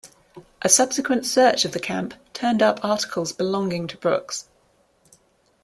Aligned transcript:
A 0.63 0.67
subsequent 0.67 1.27
search 1.27 1.63
of 1.63 1.73
the 1.73 1.79
camp 1.79 2.15
turned 2.33 2.63
up 2.63 2.83
articles 2.83 3.33
belonging 3.33 3.85
to 3.85 3.97
Brooks. 3.97 4.47